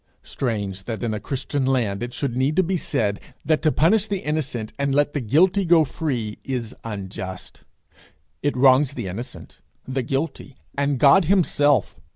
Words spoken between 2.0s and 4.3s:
it should need to be said, that to punish the